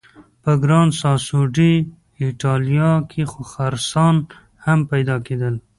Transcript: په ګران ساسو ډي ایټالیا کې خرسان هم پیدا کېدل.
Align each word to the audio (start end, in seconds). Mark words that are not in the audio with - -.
په 0.43 0.51
ګران 0.63 0.87
ساسو 1.01 1.39
ډي 1.55 1.73
ایټالیا 2.23 2.91
کې 3.11 3.21
خرسان 3.51 4.15
هم 4.65 4.79
پیدا 4.91 5.17
کېدل. 5.27 5.55